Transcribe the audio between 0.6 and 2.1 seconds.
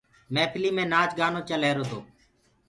مينٚ نآچ گآنو چل رهيرو تو۔